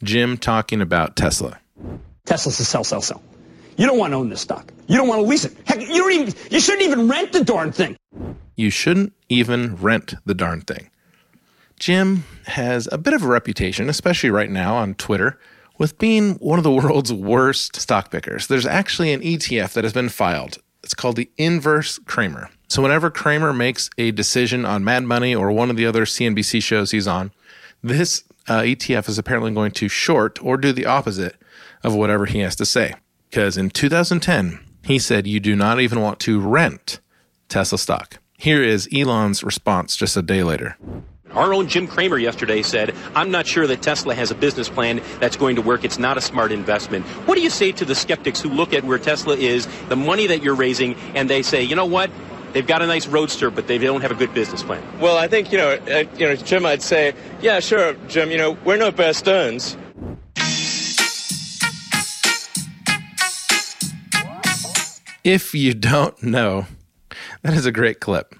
Jim 0.01 0.37
talking 0.37 0.81
about 0.81 1.15
Tesla. 1.15 1.59
Tesla's 2.25 2.59
a 2.59 2.65
sell, 2.65 2.83
sell, 2.83 3.01
sell. 3.01 3.21
You 3.77 3.85
don't 3.85 3.99
want 3.99 4.11
to 4.11 4.17
own 4.17 4.29
this 4.29 4.41
stock. 4.41 4.73
You 4.87 4.97
don't 4.97 5.07
want 5.07 5.21
to 5.21 5.27
lease 5.27 5.45
it. 5.45 5.55
Heck, 5.65 5.79
you 5.79 5.87
don't 5.87 6.11
even. 6.11 6.33
You 6.49 6.59
shouldn't 6.59 6.83
even 6.83 7.07
rent 7.07 7.31
the 7.31 7.43
darn 7.43 7.71
thing. 7.71 7.95
You 8.55 8.71
shouldn't 8.71 9.13
even 9.29 9.75
rent 9.75 10.15
the 10.25 10.33
darn 10.33 10.61
thing. 10.61 10.89
Jim 11.79 12.23
has 12.47 12.89
a 12.91 12.97
bit 12.97 13.13
of 13.13 13.23
a 13.23 13.27
reputation, 13.27 13.87
especially 13.87 14.31
right 14.31 14.49
now 14.49 14.75
on 14.75 14.95
Twitter, 14.95 15.39
with 15.77 15.99
being 15.99 16.33
one 16.35 16.57
of 16.57 16.63
the 16.63 16.71
world's 16.71 17.13
worst 17.13 17.75
stock 17.75 18.09
pickers. 18.09 18.47
There's 18.47 18.65
actually 18.65 19.13
an 19.13 19.21
ETF 19.21 19.73
that 19.73 19.83
has 19.83 19.93
been 19.93 20.09
filed. 20.09 20.57
It's 20.83 20.95
called 20.95 21.17
the 21.17 21.29
Inverse 21.37 21.99
Cramer. 21.99 22.49
So 22.67 22.81
whenever 22.81 23.11
Cramer 23.11 23.53
makes 23.53 23.91
a 23.99 24.09
decision 24.09 24.65
on 24.65 24.83
Mad 24.83 25.03
Money 25.03 25.35
or 25.35 25.51
one 25.51 25.69
of 25.69 25.75
the 25.75 25.85
other 25.85 26.05
CNBC 26.05 26.63
shows 26.63 26.91
he's 26.91 27.07
on, 27.07 27.31
this 27.81 28.23
uh, 28.47 28.59
ETF 28.59 29.09
is 29.09 29.17
apparently 29.17 29.51
going 29.51 29.71
to 29.71 29.87
short 29.87 30.43
or 30.43 30.57
do 30.57 30.71
the 30.71 30.85
opposite 30.85 31.35
of 31.83 31.95
whatever 31.95 32.25
he 32.25 32.39
has 32.39 32.55
to 32.57 32.65
say. 32.65 32.93
Because 33.29 33.57
in 33.57 33.69
2010, 33.69 34.59
he 34.83 34.99
said 34.99 35.27
you 35.27 35.39
do 35.39 35.55
not 35.55 35.79
even 35.79 36.01
want 36.01 36.19
to 36.21 36.39
rent 36.39 36.99
Tesla 37.47 37.77
stock. 37.77 38.19
Here 38.37 38.63
is 38.63 38.87
Elon's 38.93 39.43
response 39.43 39.95
just 39.95 40.17
a 40.17 40.21
day 40.21 40.43
later. 40.43 40.77
Our 41.31 41.53
own 41.53 41.67
Jim 41.67 41.85
Cramer 41.85 42.17
yesterday 42.17 42.63
said, 42.63 42.95
I'm 43.13 43.29
not 43.29 43.45
sure 43.45 43.67
that 43.67 43.83
Tesla 43.83 44.15
has 44.15 44.31
a 44.31 44.35
business 44.35 44.67
plan 44.67 44.99
that's 45.19 45.35
going 45.35 45.57
to 45.57 45.61
work. 45.61 45.83
It's 45.83 45.99
not 45.99 46.17
a 46.17 46.21
smart 46.21 46.51
investment. 46.51 47.05
What 47.27 47.35
do 47.35 47.41
you 47.41 47.51
say 47.51 47.71
to 47.73 47.85
the 47.85 47.93
skeptics 47.93 48.41
who 48.41 48.49
look 48.49 48.73
at 48.73 48.83
where 48.83 48.97
Tesla 48.97 49.35
is, 49.35 49.67
the 49.89 49.95
money 49.95 50.25
that 50.25 50.41
you're 50.41 50.55
raising, 50.55 50.95
and 51.13 51.29
they 51.29 51.43
say, 51.43 51.61
you 51.61 51.75
know 51.75 51.85
what? 51.85 52.09
They've 52.53 52.65
got 52.65 52.81
a 52.81 52.87
nice 52.87 53.07
roadster, 53.07 53.51
but 53.51 53.67
they 53.67 53.77
don't 53.77 54.01
have 54.01 54.11
a 54.11 54.15
good 54.15 54.33
business 54.33 54.63
plan. 54.63 54.83
Well, 54.99 55.17
I 55.17 55.27
think, 55.27 55.51
you 55.51 55.57
know, 55.57 55.69
uh, 55.69 56.03
you 56.17 56.27
know, 56.27 56.35
Jim, 56.35 56.65
I'd 56.65 56.81
say, 56.81 57.13
yeah, 57.41 57.59
sure, 57.59 57.93
Jim, 58.07 58.31
you 58.31 58.37
know, 58.37 58.57
we're 58.65 58.77
no 58.77 58.91
Bear 58.91 59.13
Stearns. 59.13 59.77
If 65.23 65.53
you 65.53 65.73
don't 65.73 66.21
know, 66.23 66.65
that 67.43 67.53
is 67.53 67.65
a 67.65 67.71
great 67.71 67.99
clip. 67.99 68.33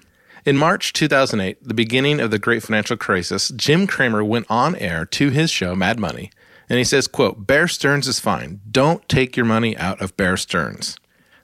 In 0.44 0.56
March 0.56 0.92
2008, 0.94 1.58
the 1.62 1.74
beginning 1.74 2.18
of 2.18 2.30
the 2.30 2.38
great 2.38 2.62
financial 2.62 2.96
crisis, 2.96 3.50
Jim 3.54 3.86
Cramer 3.86 4.24
went 4.24 4.46
on 4.48 4.74
air 4.76 5.04
to 5.06 5.28
his 5.28 5.50
show 5.50 5.76
Mad 5.76 6.00
Money, 6.00 6.30
and 6.68 6.78
he 6.78 6.84
says, 6.84 7.06
quote, 7.06 7.46
Bear 7.46 7.68
Stearns 7.68 8.08
is 8.08 8.18
fine. 8.18 8.60
Don't 8.70 9.06
take 9.08 9.36
your 9.36 9.46
money 9.46 9.76
out 9.76 10.00
of 10.00 10.16
Bear 10.16 10.36
Stearns. 10.36 10.96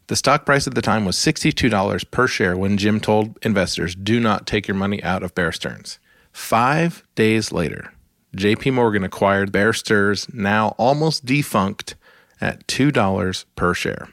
The 0.08 0.16
stock 0.16 0.46
price 0.46 0.66
at 0.66 0.74
the 0.74 0.82
time 0.82 1.04
was 1.04 1.16
$62 1.16 2.10
per 2.10 2.26
share 2.28 2.56
when 2.56 2.78
Jim 2.78 3.00
told 3.00 3.38
investors, 3.42 3.96
do 3.96 4.20
not 4.20 4.46
take 4.46 4.68
your 4.68 4.76
money 4.76 5.02
out 5.02 5.22
of 5.22 5.34
Bear 5.34 5.50
Stearns. 5.50 5.98
Five 6.32 7.02
days 7.16 7.50
later, 7.50 7.92
JP 8.36 8.74
Morgan 8.74 9.02
acquired 9.02 9.50
Bear 9.50 9.72
Stearns, 9.72 10.32
now 10.32 10.74
almost 10.78 11.24
defunct, 11.24 11.96
at 12.40 12.66
$2 12.66 13.44
per 13.56 13.74
share. 13.74 14.08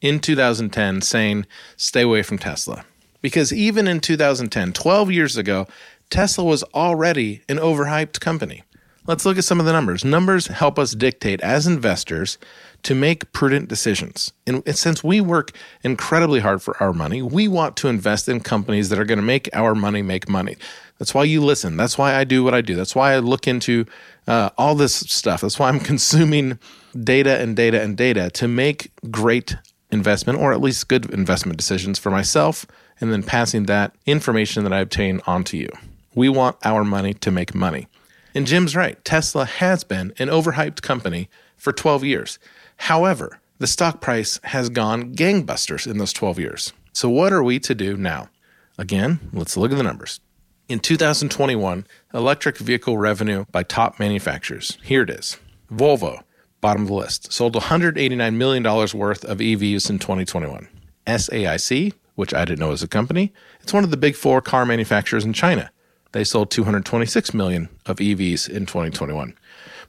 in 0.00 0.20
2010 0.20 1.00
saying 1.02 1.46
stay 1.76 2.02
away 2.02 2.22
from 2.22 2.38
Tesla? 2.38 2.84
Because 3.22 3.52
even 3.52 3.86
in 3.86 4.00
2010, 4.00 4.72
12 4.72 5.10
years 5.10 5.36
ago, 5.36 5.66
Tesla 6.08 6.44
was 6.44 6.62
already 6.74 7.42
an 7.48 7.58
overhyped 7.58 8.20
company. 8.20 8.62
Let's 9.06 9.24
look 9.24 9.38
at 9.38 9.44
some 9.44 9.60
of 9.60 9.66
the 9.66 9.72
numbers. 9.72 10.04
Numbers 10.04 10.48
help 10.48 10.78
us 10.78 10.92
dictate 10.92 11.40
as 11.40 11.66
investors 11.66 12.38
to 12.82 12.94
make 12.94 13.32
prudent 13.32 13.68
decisions. 13.68 14.32
And 14.46 14.62
since 14.76 15.02
we 15.02 15.20
work 15.20 15.52
incredibly 15.82 16.40
hard 16.40 16.62
for 16.62 16.80
our 16.82 16.92
money, 16.92 17.22
we 17.22 17.48
want 17.48 17.76
to 17.78 17.88
invest 17.88 18.28
in 18.28 18.40
companies 18.40 18.88
that 18.88 18.98
are 18.98 19.04
going 19.04 19.18
to 19.18 19.24
make 19.24 19.48
our 19.52 19.74
money 19.74 20.02
make 20.02 20.28
money. 20.28 20.56
That's 20.98 21.14
why 21.14 21.24
you 21.24 21.42
listen. 21.42 21.76
That's 21.76 21.96
why 21.96 22.14
I 22.14 22.24
do 22.24 22.44
what 22.44 22.54
I 22.54 22.60
do. 22.60 22.76
That's 22.76 22.94
why 22.94 23.14
I 23.14 23.18
look 23.18 23.48
into 23.48 23.86
uh, 24.26 24.50
all 24.58 24.74
this 24.74 24.94
stuff. 24.94 25.40
That's 25.40 25.58
why 25.58 25.68
I'm 25.68 25.80
consuming 25.92 26.58
data 27.02 27.40
and 27.40 27.56
data 27.56 27.80
and 27.80 27.96
data 27.96 28.30
to 28.30 28.48
make 28.48 28.92
great 29.10 29.56
investment 29.92 30.38
or 30.38 30.52
at 30.52 30.60
least 30.60 30.88
good 30.88 31.10
investment 31.10 31.58
decisions 31.58 31.98
for 31.98 32.10
myself 32.10 32.66
and 33.00 33.12
then 33.12 33.22
passing 33.22 33.64
that 33.64 33.94
information 34.06 34.64
that 34.64 34.72
I 34.72 34.80
obtain 34.80 35.20
onto 35.26 35.56
you. 35.56 35.68
We 36.14 36.28
want 36.28 36.56
our 36.64 36.84
money 36.84 37.14
to 37.14 37.30
make 37.30 37.54
money. 37.54 37.88
And 38.34 38.46
Jim's 38.46 38.76
right. 38.76 39.02
Tesla 39.04 39.44
has 39.44 39.84
been 39.84 40.12
an 40.18 40.28
overhyped 40.28 40.82
company 40.82 41.28
for 41.56 41.72
12 41.72 42.04
years. 42.04 42.38
However, 42.76 43.40
the 43.58 43.66
stock 43.66 44.00
price 44.00 44.40
has 44.44 44.68
gone 44.68 45.14
gangbusters 45.14 45.86
in 45.90 45.98
those 45.98 46.12
12 46.12 46.38
years. 46.38 46.72
So, 46.92 47.08
what 47.08 47.32
are 47.32 47.42
we 47.42 47.58
to 47.60 47.74
do 47.74 47.96
now? 47.96 48.30
Again, 48.78 49.20
let's 49.32 49.56
look 49.56 49.70
at 49.72 49.76
the 49.76 49.82
numbers. 49.82 50.20
In 50.68 50.78
2021, 50.78 51.86
electric 52.14 52.56
vehicle 52.56 52.96
revenue 52.96 53.44
by 53.50 53.62
top 53.62 53.98
manufacturers. 53.98 54.78
Here 54.82 55.02
it 55.02 55.10
is 55.10 55.36
Volvo, 55.70 56.22
bottom 56.60 56.82
of 56.82 56.88
the 56.88 56.94
list, 56.94 57.32
sold 57.32 57.54
$189 57.54 58.34
million 58.34 58.62
worth 58.62 59.24
of 59.24 59.38
EVs 59.38 59.90
in 59.90 59.98
2021. 59.98 60.68
SAIC, 61.06 61.92
which 62.14 62.34
I 62.34 62.44
didn't 62.44 62.60
know 62.60 62.68
was 62.68 62.82
a 62.82 62.88
company, 62.88 63.32
it's 63.60 63.72
one 63.72 63.84
of 63.84 63.90
the 63.90 63.96
big 63.96 64.14
four 64.14 64.40
car 64.40 64.66
manufacturers 64.66 65.24
in 65.24 65.32
China. 65.32 65.70
They 66.12 66.24
sold 66.24 66.50
226 66.50 67.34
million 67.34 67.68
of 67.86 67.96
EVs 67.96 68.48
in 68.48 68.66
2021. 68.66 69.36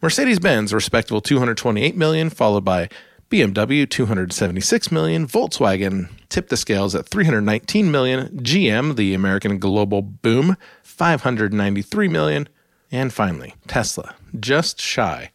Mercedes-Benz, 0.01 0.71
a 0.71 0.75
respectable 0.75 1.21
228 1.21 1.95
million, 1.95 2.29
followed 2.29 2.63
by 2.63 2.89
BMW 3.29 3.89
276 3.89 4.91
million, 4.91 5.25
Volkswagen 5.27 6.09
tipped 6.29 6.49
the 6.49 6.57
scales 6.57 6.95
at 6.95 7.07
319 7.07 7.89
million, 7.89 8.27
GM, 8.39 8.95
the 8.95 9.13
American 9.13 9.57
global 9.57 10.01
boom, 10.01 10.57
593 10.83 12.07
million, 12.07 12.49
and 12.91 13.13
finally, 13.13 13.55
Tesla, 13.67 14.15
just 14.39 14.81
shy 14.81 15.31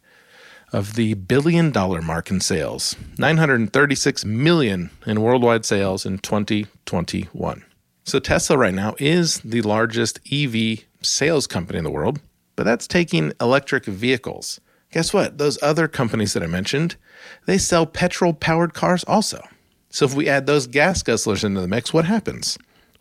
of 0.73 0.95
the 0.95 1.13
billion 1.13 1.71
dollar 1.71 2.01
mark 2.01 2.29
in 2.29 2.41
sales, 2.41 2.95
936 3.17 4.25
million 4.25 4.89
in 5.05 5.21
worldwide 5.21 5.65
sales 5.65 6.05
in 6.05 6.17
2021. 6.19 7.63
So 8.03 8.19
Tesla 8.19 8.57
right 8.57 8.73
now 8.73 8.95
is 8.99 9.39
the 9.39 9.61
largest 9.61 10.19
EV 10.31 10.79
sales 11.01 11.47
company 11.47 11.77
in 11.77 11.83
the 11.83 11.91
world, 11.91 12.19
but 12.55 12.63
that's 12.63 12.87
taking 12.87 13.33
electric 13.39 13.85
vehicles. 13.85 14.59
Guess 14.91 15.13
what? 15.13 15.37
Those 15.37 15.61
other 15.61 15.87
companies 15.87 16.33
that 16.33 16.43
I 16.43 16.47
mentioned, 16.47 16.95
they 17.45 17.57
sell 17.57 17.85
petrol 17.85 18.33
powered 18.33 18.73
cars 18.73 19.03
also. 19.03 19.45
So 19.89 20.05
if 20.05 20.13
we 20.13 20.29
add 20.29 20.45
those 20.45 20.67
gas 20.67 21.03
guzzlers 21.03 21.43
into 21.43 21.61
the 21.61 21.67
mix, 21.67 21.93
what 21.93 22.05
happens? 22.05 22.57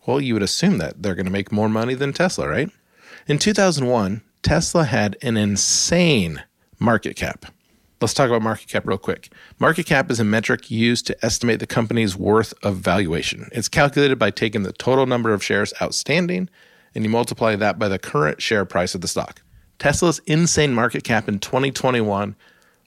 Well, 0.07 0.21
you 0.21 0.35
would 0.35 0.43
assume 0.43 0.79
that 0.79 1.03
they're 1.03 1.15
going 1.15 1.27
to 1.27 1.33
make 1.33 1.51
more 1.51 1.69
money 1.69 1.95
than 1.95 2.13
Tesla, 2.13 2.49
right? 2.49 2.71
In 3.27 3.39
2001, 3.39 4.23
Tesla 4.43 4.85
had 4.85 5.17
an 5.21 5.37
insane 5.37 6.43
market 6.79 7.17
cap. 7.17 7.47
Let's 8.01 8.13
talk 8.13 8.29
about 8.29 8.43
market 8.43 8.69
cap 8.69 8.87
real 8.87 8.99
quick. 8.99 9.33
Market 9.59 9.87
cap 9.87 10.11
is 10.11 10.21
a 10.21 10.25
metric 10.25 10.71
used 10.71 11.07
to 11.07 11.25
estimate 11.25 11.61
the 11.61 11.67
company's 11.67 12.15
worth 12.15 12.53
of 12.63 12.77
valuation. 12.77 13.49
It's 13.53 13.69
calculated 13.69 14.19
by 14.19 14.31
taking 14.31 14.65
the 14.65 14.73
total 14.73 15.07
number 15.07 15.33
of 15.33 15.43
shares 15.43 15.73
outstanding 15.81 16.51
and 16.95 17.05
you 17.05 17.11
multiply 17.11 17.57
that 17.57 17.79
by 17.79 17.89
the 17.89 17.99
current 17.99 18.41
share 18.43 18.65
price 18.65 18.95
of 18.95 19.03
the 19.03 19.09
stock. 19.09 19.43
Tesla's 19.79 20.19
insane 20.27 20.75
market 20.75 21.05
cap 21.05 21.29
in 21.29 21.39
2021 21.39 22.35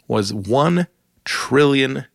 was 0.08 0.32
$1 0.32 0.88
trillion. 1.26 2.06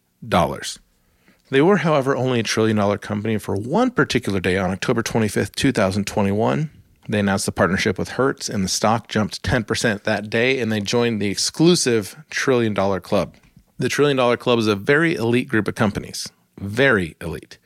They 1.50 1.60
were, 1.60 1.76
however, 1.78 2.16
only 2.16 2.40
a 2.40 2.42
trillion 2.42 2.76
dollar 2.76 2.98
company 2.98 3.38
for 3.38 3.54
one 3.54 3.92
particular 3.92 4.40
day 4.40 4.56
on 4.56 4.70
October 4.70 5.02
25th, 5.02 5.54
2021. 5.54 6.70
They 7.08 7.20
announced 7.20 7.46
the 7.46 7.52
partnership 7.52 7.98
with 7.98 8.10
Hertz, 8.10 8.48
and 8.48 8.64
the 8.64 8.68
stock 8.68 9.08
jumped 9.08 9.42
10% 9.42 10.04
that 10.04 10.30
day, 10.30 10.58
and 10.60 10.72
they 10.72 10.80
joined 10.80 11.20
the 11.20 11.28
exclusive 11.28 12.16
Trillion 12.30 12.74
Dollar 12.74 13.00
Club. 13.00 13.34
The 13.78 13.88
Trillion 13.88 14.16
Dollar 14.16 14.36
Club 14.36 14.58
is 14.58 14.66
a 14.66 14.76
very 14.76 15.14
elite 15.14 15.48
group 15.48 15.68
of 15.68 15.74
companies. 15.74 16.28
Very 16.58 17.16
elite. 17.20 17.58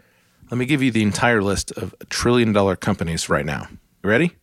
Let 0.51 0.57
me 0.59 0.65
give 0.65 0.83
you 0.83 0.91
the 0.91 1.03
entire 1.03 1.43
list 1.43 1.73
of 1.73 1.95
trillion 2.09 2.53
dollar 2.53 2.75
companies 2.75 3.29
right 3.29 3.45
now. 3.45 3.69
You 4.03 4.09
ready? 4.09 4.37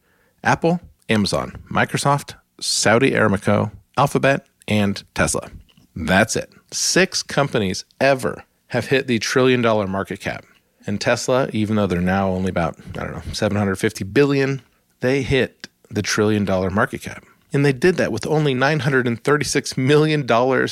Apple, 0.43 0.79
Amazon, 1.09 1.63
Microsoft, 1.71 2.35
Saudi 2.61 3.11
Aramco, 3.11 3.71
Alphabet, 3.97 4.45
and 4.67 5.03
Tesla. 5.15 5.49
That's 5.95 6.35
it. 6.35 6.53
Six 6.71 7.23
companies 7.23 7.85
ever 7.99 8.43
have 8.67 8.87
hit 8.87 9.07
the 9.07 9.17
trillion 9.17 9.63
dollar 9.63 9.87
market 9.87 10.19
cap. 10.19 10.45
And 10.85 11.01
Tesla, 11.01 11.49
even 11.51 11.75
though 11.75 11.87
they're 11.87 12.01
now 12.01 12.29
only 12.29 12.49
about, 12.49 12.77
I 12.89 13.03
don't 13.03 13.13
know, 13.13 13.33
750 13.33 14.03
billion, 14.05 14.61
they 14.99 15.21
hit 15.21 15.67
the 15.89 16.01
trillion 16.01 16.45
dollar 16.45 16.69
market 16.69 17.01
cap. 17.01 17.25
And 17.53 17.65
they 17.65 17.73
did 17.73 17.95
that 17.95 18.11
with 18.11 18.27
only 18.27 18.53
$936 18.53 19.77
million 19.77 20.27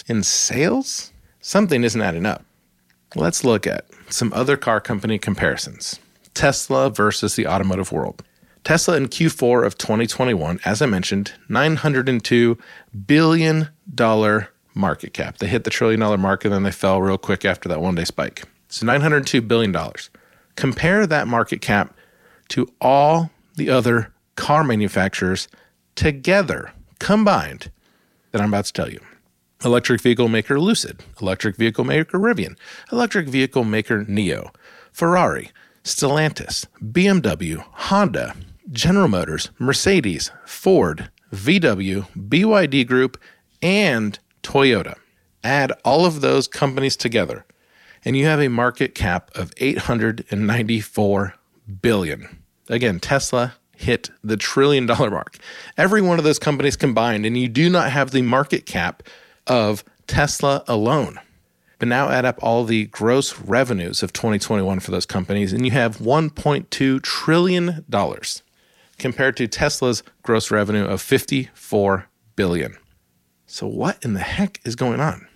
in 0.08 0.24
sales? 0.24 1.14
Something 1.40 1.84
isn't 1.84 2.02
adding 2.02 2.26
up. 2.26 2.44
Let's 3.16 3.44
look 3.44 3.68
at 3.68 3.86
some 4.10 4.34
other 4.34 4.58
car 4.58 4.82
company 4.82 5.18
comparisons 5.18 6.00
Tesla 6.34 6.90
versus 6.90 7.36
the 7.36 7.48
automotive 7.48 7.92
world. 7.92 8.24
Tesla 8.64 8.98
in 8.98 9.08
Q4 9.08 9.66
of 9.66 9.78
2021, 9.78 10.60
as 10.66 10.82
I 10.82 10.86
mentioned, 10.86 11.34
$902 11.50 12.60
billion 13.06 13.70
market 14.74 15.14
cap. 15.14 15.38
They 15.38 15.48
hit 15.48 15.64
the 15.64 15.70
trillion 15.70 16.00
dollar 16.00 16.18
mark 16.18 16.46
and 16.46 16.54
then 16.54 16.64
they 16.64 16.72
fell 16.72 17.02
real 17.02 17.18
quick 17.18 17.46
after 17.46 17.70
that 17.70 17.82
one 17.82 17.96
day 17.96 18.06
spike. 18.06 18.44
So 18.70 18.86
$902 18.86 19.48
billion. 19.48 19.76
Compare 20.56 21.08
that 21.08 21.28
market 21.28 21.62
cap 21.62 21.96
to 22.50 22.72
all 22.80 23.32
the 23.56 23.70
other 23.70 24.13
car 24.36 24.64
manufacturers 24.64 25.48
together, 25.96 26.72
combined, 27.00 27.72
that 28.32 28.42
I'm 28.42 28.50
about 28.50 28.66
to 28.66 28.74
tell 28.74 28.90
you. 28.90 29.00
Electric 29.64 30.02
vehicle 30.02 30.28
maker 30.28 30.60
Lucid, 30.60 31.02
electric 31.22 31.56
vehicle 31.56 31.86
maker 31.86 32.20
Rivian, 32.20 32.58
electric 32.92 33.28
vehicle 33.28 33.64
maker 33.64 34.04
NIO, 34.04 34.54
Ferrari, 34.92 35.52
Stellantis, 35.84 36.66
BMW, 36.82 37.64
Honda, 37.72 38.36
General 38.72 39.08
Motors, 39.08 39.52
Mercedes, 39.60 40.32
Ford, 40.46 41.10
VW, 41.34 42.08
BYD 42.18 42.88
Group, 42.88 43.22
and 43.62 44.20
Toyota. 44.42 44.96
Add 45.44 45.74
all 45.84 46.06
of 46.06 46.22
those 46.22 46.48
companies 46.48 46.96
together, 46.96 47.46
and 48.06 48.16
you 48.16 48.26
have 48.26 48.40
a 48.40 48.48
market 48.48 48.96
cap 48.96 49.32
of 49.36 49.52
894 49.58 51.34
billion. 51.82 52.44
Again, 52.70 53.00
Tesla 53.00 53.56
hit 53.76 54.10
the 54.24 54.38
trillion 54.38 54.86
dollar 54.86 55.10
mark. 55.10 55.38
Every 55.78 56.02
one 56.02 56.18
of 56.18 56.24
those 56.24 56.40
companies 56.40 56.76
combined, 56.76 57.26
and 57.26 57.38
you 57.38 57.48
do 57.48 57.70
not 57.70 57.92
have 57.92 58.12
the 58.12 58.22
market 58.22 58.66
cap 58.66 59.04
of 59.48 59.84
Tesla 60.08 60.64
alone. 60.68 61.20
But 61.80 61.88
now 61.88 62.10
add 62.10 62.24
up 62.24 62.40
all 62.42 62.64
the 62.64 62.86
gross 62.86 63.40
revenues 63.40 64.04
of 64.04 64.14
2021 64.14 64.80
for 64.80 64.92
those 64.92 65.06
companies, 65.06 65.52
and 65.52 65.66
you 65.66 65.72
have 65.72 65.98
$1.2 65.98 67.02
trillion 67.02 67.86
compared 68.98 69.36
to 69.38 69.48
Tesla's 69.48 70.04
gross 70.22 70.50
revenue 70.50 70.86
of 70.86 71.02
54 71.02 72.08
billion. 72.36 72.78
So 73.48 73.68
what 73.68 74.04
in 74.04 74.14
the 74.14 74.22
heck 74.22 74.62
is 74.64 74.76
going 74.76 75.00
on? 75.00 75.28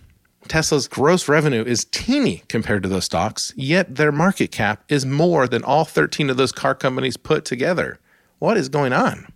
Tesla's 0.48 0.88
gross 0.88 1.28
revenue 1.28 1.62
is 1.62 1.84
teeny 1.84 2.42
compared 2.48 2.82
to 2.82 2.88
those 2.88 3.04
stocks, 3.04 3.52
yet 3.54 3.96
their 3.96 4.10
market 4.10 4.50
cap 4.50 4.82
is 4.88 5.04
more 5.04 5.46
than 5.46 5.62
all 5.62 5.84
13 5.84 6.30
of 6.30 6.38
those 6.38 6.52
car 6.52 6.74
companies 6.74 7.16
put 7.16 7.44
together. 7.44 7.98
What 8.38 8.56
is 8.56 8.68
going 8.68 8.92
on? 8.92 9.26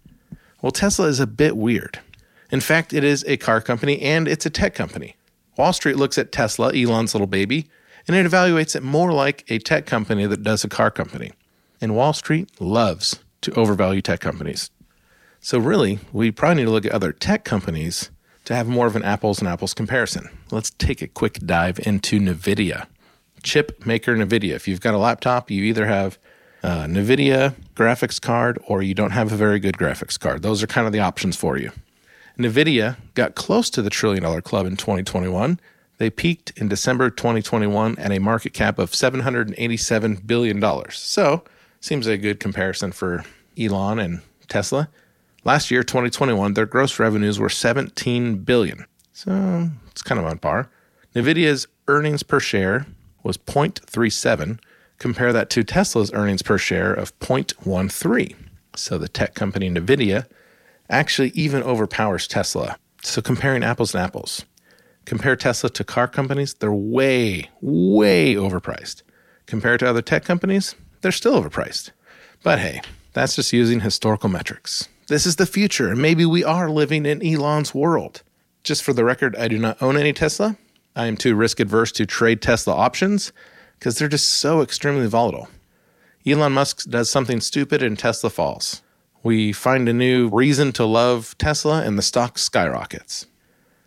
Well, 0.60 0.72
Tesla 0.72 1.06
is 1.06 1.18
a 1.18 1.26
bit 1.26 1.56
weird. 1.56 1.98
In 2.50 2.60
fact, 2.60 2.92
it 2.92 3.02
is 3.02 3.24
a 3.26 3.36
car 3.36 3.60
company 3.60 4.00
and 4.00 4.28
it's 4.28 4.46
a 4.46 4.50
tech 4.50 4.74
company. 4.74 5.16
Wall 5.56 5.72
Street 5.72 5.96
looks 5.96 6.18
at 6.18 6.32
Tesla, 6.32 6.72
Elon's 6.72 7.14
little 7.14 7.26
baby, 7.26 7.68
and 8.06 8.16
it 8.16 8.26
evaluates 8.26 8.76
it 8.76 8.82
more 8.82 9.12
like 9.12 9.44
a 9.48 9.58
tech 9.58 9.86
company 9.86 10.26
that 10.26 10.42
does 10.42 10.64
a 10.64 10.68
car 10.68 10.90
company. 10.90 11.32
And 11.80 11.96
Wall 11.96 12.12
Street 12.12 12.48
loves 12.60 13.20
to 13.40 13.52
overvalue 13.54 14.02
tech 14.02 14.20
companies. 14.20 14.70
So, 15.40 15.58
really, 15.58 15.98
we 16.12 16.30
probably 16.30 16.56
need 16.62 16.66
to 16.66 16.70
look 16.70 16.86
at 16.86 16.92
other 16.92 17.12
tech 17.12 17.44
companies 17.44 18.10
to 18.44 18.54
have 18.54 18.68
more 18.68 18.86
of 18.86 18.94
an 18.94 19.02
apples 19.02 19.40
and 19.40 19.48
apples 19.48 19.74
comparison. 19.74 20.28
Let's 20.52 20.70
take 20.70 21.02
a 21.02 21.08
quick 21.08 21.40
dive 21.44 21.80
into 21.80 22.20
NVIDIA. 22.20 22.86
Chip 23.42 23.84
maker 23.84 24.14
NVIDIA. 24.14 24.52
If 24.52 24.68
you've 24.68 24.80
got 24.80 24.94
a 24.94 24.98
laptop, 24.98 25.50
you 25.50 25.64
either 25.64 25.86
have 25.86 26.18
a 26.62 26.68
NVIDIA 26.86 27.54
graphics 27.74 28.20
card 28.20 28.58
or 28.66 28.82
you 28.82 28.94
don't 28.94 29.10
have 29.10 29.32
a 29.32 29.36
very 29.36 29.58
good 29.58 29.76
graphics 29.76 30.18
card. 30.18 30.42
Those 30.42 30.62
are 30.62 30.66
kind 30.66 30.86
of 30.86 30.92
the 30.92 31.00
options 31.00 31.36
for 31.36 31.58
you. 31.58 31.70
NVIDIA 32.38 32.96
got 33.14 33.34
close 33.34 33.68
to 33.70 33.82
the 33.82 33.90
trillion 33.90 34.22
dollar 34.22 34.40
club 34.40 34.66
in 34.66 34.76
2021. 34.76 35.60
They 35.98 36.10
peaked 36.10 36.52
in 36.56 36.68
December 36.68 37.10
2021 37.10 37.98
at 37.98 38.10
a 38.10 38.18
market 38.18 38.52
cap 38.52 38.78
of 38.78 38.90
$787 38.90 40.26
billion. 40.26 40.90
So, 40.90 41.44
seems 41.80 42.06
a 42.06 42.16
good 42.16 42.40
comparison 42.40 42.92
for 42.92 43.24
Elon 43.58 43.98
and 43.98 44.22
Tesla. 44.48 44.88
Last 45.44 45.70
year, 45.70 45.82
2021, 45.82 46.54
their 46.54 46.66
gross 46.66 46.98
revenues 46.98 47.38
were 47.38 47.48
17 47.48 48.38
billion. 48.38 48.86
So 49.12 49.70
it's 49.90 50.02
kind 50.02 50.20
of 50.20 50.26
on 50.26 50.38
par. 50.38 50.70
Nvidia's 51.14 51.66
earnings 51.88 52.22
per 52.22 52.40
share 52.40 52.86
was 53.22 53.36
0.37. 53.36 54.58
Compare 55.02 55.32
that 55.32 55.50
to 55.50 55.64
Tesla's 55.64 56.12
earnings 56.12 56.42
per 56.42 56.56
share 56.56 56.94
of 56.94 57.18
0.13. 57.18 58.36
So 58.76 58.98
the 58.98 59.08
tech 59.08 59.34
company 59.34 59.68
Nvidia 59.68 60.26
actually 60.88 61.30
even 61.30 61.64
overpowers 61.64 62.28
Tesla. 62.28 62.76
So 63.02 63.20
comparing 63.20 63.64
apples 63.64 63.96
and 63.96 64.04
apples. 64.04 64.44
Compare 65.04 65.34
Tesla 65.34 65.70
to 65.70 65.82
car 65.82 66.06
companies, 66.06 66.54
they're 66.54 66.72
way, 66.72 67.50
way 67.60 68.36
overpriced. 68.36 69.02
Compared 69.46 69.80
to 69.80 69.88
other 69.88 70.02
tech 70.02 70.24
companies, 70.24 70.76
they're 71.00 71.10
still 71.10 71.42
overpriced. 71.42 71.90
But 72.44 72.60
hey, 72.60 72.80
that's 73.12 73.34
just 73.34 73.52
using 73.52 73.80
historical 73.80 74.28
metrics. 74.28 74.88
This 75.08 75.26
is 75.26 75.34
the 75.34 75.46
future, 75.46 75.88
and 75.88 76.00
maybe 76.00 76.24
we 76.24 76.44
are 76.44 76.70
living 76.70 77.06
in 77.06 77.26
Elon's 77.26 77.74
world. 77.74 78.22
Just 78.62 78.84
for 78.84 78.92
the 78.92 79.04
record, 79.04 79.34
I 79.34 79.48
do 79.48 79.58
not 79.58 79.82
own 79.82 79.96
any 79.96 80.12
Tesla. 80.12 80.56
I 80.94 81.06
am 81.06 81.16
too 81.16 81.34
risk 81.34 81.58
adverse 81.58 81.90
to 81.90 82.06
trade 82.06 82.40
Tesla 82.40 82.76
options 82.76 83.32
because 83.82 83.98
they're 83.98 84.06
just 84.06 84.28
so 84.28 84.62
extremely 84.62 85.08
volatile. 85.08 85.48
Elon 86.24 86.52
Musk 86.52 86.88
does 86.88 87.10
something 87.10 87.40
stupid 87.40 87.82
and 87.82 87.98
Tesla 87.98 88.30
falls. 88.30 88.80
We 89.24 89.52
find 89.52 89.88
a 89.88 89.92
new 89.92 90.28
reason 90.28 90.70
to 90.74 90.84
love 90.84 91.36
Tesla 91.36 91.82
and 91.82 91.98
the 91.98 92.02
stock 92.02 92.38
skyrockets. 92.38 93.26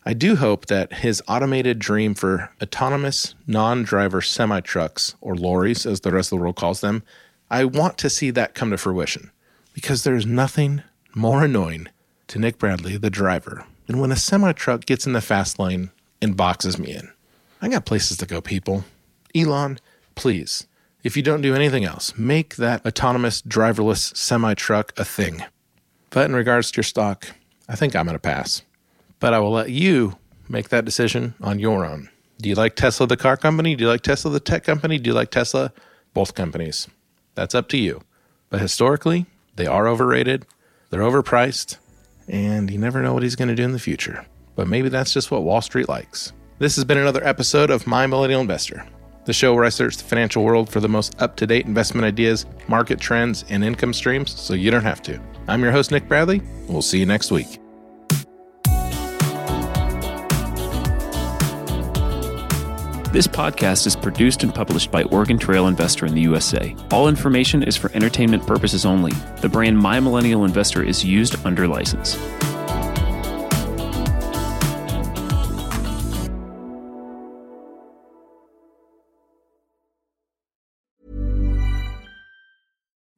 I 0.06 0.12
do 0.12 0.36
hope 0.36 0.66
that 0.66 0.96
his 0.96 1.24
automated 1.30 1.80
dream 1.80 2.14
for 2.14 2.50
autonomous 2.62 3.36
non 3.48 3.84
driver 3.84 4.22
semi 4.22 4.60
trucks, 4.60 5.16
or 5.22 5.34
lorries 5.34 5.86
as 5.86 6.02
the 6.02 6.12
rest 6.12 6.28
of 6.28 6.40
the 6.40 6.44
world 6.44 6.58
calls 6.58 6.82
them, 6.82 7.02
I 7.50 7.64
want 7.64 7.98
to 8.00 8.10
see 8.10 8.32
that 8.32 8.54
come 8.54 8.72
to 8.72 8.78
fruition 8.78 9.32
because 9.74 10.04
there's 10.04 10.26
nothing 10.26 10.84
more 11.16 11.46
annoying 11.46 11.88
to 12.28 12.38
Nick 12.38 12.58
Bradley, 12.58 12.98
the 12.98 13.10
driver, 13.10 13.66
than 13.88 14.00
when 14.00 14.12
a 14.12 14.18
semi 14.18 14.52
truck 14.52 14.84
gets 14.84 15.08
in 15.08 15.14
the 15.14 15.22
fast 15.22 15.58
lane 15.58 15.92
and 16.22 16.36
boxes 16.36 16.78
me 16.78 16.94
in. 16.94 17.14
I 17.62 17.70
got 17.70 17.86
places 17.86 18.18
to 18.18 18.26
go, 18.26 18.42
people. 18.42 18.84
Elon, 19.36 19.80
please, 20.16 20.68
if 21.04 21.18
you 21.18 21.24
don't 21.24 21.42
do 21.42 21.54
anything 21.54 21.84
else, 21.84 22.18
make 22.18 22.56
that 22.56 22.86
autonomous 22.86 23.42
driverless 23.42 24.16
semi 24.16 24.54
truck 24.54 24.94
a 24.98 25.06
thing. 25.06 25.44
But 26.10 26.26
in 26.26 26.36
regards 26.36 26.72
to 26.72 26.78
your 26.78 26.84
stock, 26.84 27.28
I 27.68 27.76
think 27.76 27.96
I'm 27.96 28.06
going 28.06 28.16
to 28.16 28.20
pass. 28.20 28.62
But 29.20 29.34
I 29.34 29.40
will 29.40 29.52
let 29.52 29.70
you 29.70 30.18
make 30.48 30.70
that 30.70 30.86
decision 30.86 31.36
on 31.42 31.60
your 31.60 31.86
own. 31.86 32.10
Do 32.40 32.50
you 32.50 32.56
like 32.56 32.76
Tesla, 32.76 33.08
the 33.08 33.18
car 33.18 33.38
company? 33.38 33.76
Do 33.76 33.84
you 33.84 33.90
like 33.90 34.02
Tesla, 34.02 34.32
the 34.32 34.40
tech 34.40 34.64
company? 34.64 34.98
Do 34.98 35.10
you 35.10 35.14
like 35.14 35.32
Tesla, 35.32 35.72
both 36.14 36.36
companies? 36.36 36.88
That's 37.34 37.56
up 37.56 37.68
to 37.70 37.78
you. 37.78 38.02
But 38.50 38.62
historically, 38.62 39.26
they 39.56 39.68
are 39.68 39.88
overrated 39.88 40.46
they're 40.90 41.02
overpriced, 41.02 41.78
and 42.28 42.70
you 42.70 42.78
never 42.78 43.02
know 43.02 43.14
what 43.14 43.24
he's 43.24 43.36
going 43.36 43.48
to 43.48 43.56
do 43.56 43.64
in 43.64 43.74
the 43.74 43.80
future. 43.80 44.26
But 44.56 44.68
maybe 44.68 44.88
that's 44.90 45.14
just 45.14 45.32
what 45.32 45.44
Wall 45.44 45.62
Street 45.62 45.90
likes. 45.90 46.32
This 46.60 46.76
has 46.76 46.86
been 46.86 46.98
another 46.98 47.22
episode 47.26 47.70
of 47.70 47.88
My 47.88 48.08
Millennial 48.08 48.40
Investor, 48.40 48.88
the 49.26 49.34
show 49.34 49.54
where 49.54 49.66
I 49.66 49.70
search 49.70 49.98
the 49.98 50.04
financial 50.04 50.44
world 50.44 50.70
for 50.70 50.80
the 50.80 50.88
most 50.88 51.22
up 51.22 51.36
to 51.38 51.48
date 51.48 51.66
investment 51.66 52.06
ideas, 52.06 52.46
market 52.68 53.00
trends, 53.00 53.44
and 53.50 53.64
income 53.64 53.94
streams 53.94 54.40
so 54.40 54.54
you 54.54 54.72
don't 54.72 54.84
have 54.84 55.02
to. 55.04 55.20
I'm 55.48 55.62
your 55.62 55.72
host, 55.72 55.92
Nick 55.92 56.08
Bradley. 56.08 56.42
We'll 56.68 56.82
see 56.82 57.00
you 57.00 57.06
next 57.06 57.32
week. 57.32 57.60
This 63.12 63.28
podcast 63.28 63.88
is 63.88 63.96
produced 63.96 64.44
and 64.44 64.54
published 64.54 64.92
by 64.92 65.04
Oregon 65.04 65.40
Trail 65.40 65.68
Investor 65.68 66.06
in 66.06 66.14
the 66.14 66.22
USA. 66.22 66.76
All 66.92 67.08
information 67.08 67.64
is 67.64 67.78
for 67.78 67.90
entertainment 67.94 68.46
purposes 68.46 68.86
only. 68.86 69.14
The 69.40 69.48
brand 69.48 69.80
My 69.80 70.02
Millennial 70.02 70.44
Investor 70.44 70.84
is 70.84 71.02
used 71.06 71.38
under 71.46 71.66
license. 71.66 72.18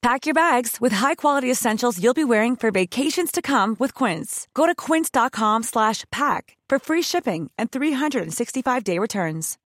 Pack 0.00 0.26
your 0.26 0.34
bags 0.34 0.80
with 0.80 0.92
high-quality 0.92 1.50
essentials 1.50 2.00
you'll 2.00 2.14
be 2.14 2.24
wearing 2.24 2.54
for 2.54 2.70
vacations 2.70 3.32
to 3.32 3.42
come 3.42 3.74
with 3.80 3.94
Quince. 3.94 4.46
Go 4.54 4.64
to 4.64 4.74
quince.com 4.74 5.64
slash 5.64 6.04
pack 6.12 6.56
for 6.68 6.78
free 6.78 7.02
shipping 7.02 7.50
and 7.58 7.70
365-day 7.72 8.98
returns. 8.98 9.58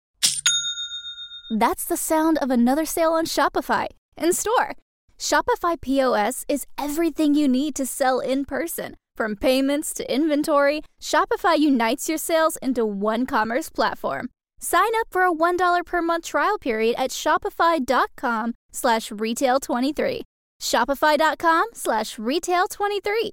That's 1.51 1.83
the 1.83 1.97
sound 1.97 2.37
of 2.37 2.49
another 2.49 2.85
sale 2.85 3.11
on 3.11 3.25
Shopify 3.25 3.87
in 4.15 4.31
store. 4.31 4.77
Shopify 5.19 5.79
POS 5.79 6.45
is 6.47 6.65
everything 6.77 7.35
you 7.35 7.47
need 7.49 7.75
to 7.75 7.85
sell 7.85 8.19
in 8.19 8.45
person. 8.45 8.95
From 9.17 9.35
payments 9.35 9.93
to 9.95 10.13
inventory, 10.13 10.81
Shopify 11.01 11.57
unites 11.59 12.07
your 12.07 12.17
sales 12.17 12.55
into 12.61 12.85
one 12.85 13.25
commerce 13.25 13.67
platform. 13.69 14.29
Sign 14.61 14.91
up 14.99 15.07
for 15.09 15.23
a 15.23 15.31
$1 15.31 15.85
per 15.85 16.01
month 16.03 16.25
trial 16.25 16.59
period 16.59 16.95
at 16.99 17.09
shopify.com 17.09 18.53
slash 18.71 19.09
retail23. 19.09 20.21
Shopify.com 20.61 21.65
slash 21.73 22.17
retail23. 22.17 23.31